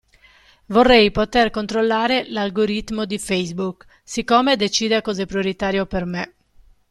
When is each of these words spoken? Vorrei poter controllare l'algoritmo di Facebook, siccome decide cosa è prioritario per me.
Vorrei 0.65 1.11
poter 1.11 1.51
controllare 1.51 2.25
l'algoritmo 2.27 3.05
di 3.05 3.19
Facebook, 3.19 3.85
siccome 4.03 4.55
decide 4.55 5.03
cosa 5.03 5.21
è 5.21 5.25
prioritario 5.27 5.85
per 5.85 6.05
me. 6.05 6.33